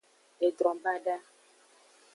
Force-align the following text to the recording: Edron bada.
Edron 0.47 0.77
bada. 0.83 1.17